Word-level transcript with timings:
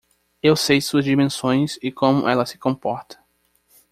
Eu 0.41 0.55
sei 0.55 0.81
suas 0.81 1.05
dimensões 1.05 1.77
e 1.79 1.91
como 1.91 2.27
ela 2.27 2.43
se 2.43 2.57
comporta. 2.57 3.19